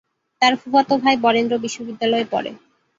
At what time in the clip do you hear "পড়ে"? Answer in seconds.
2.31-2.51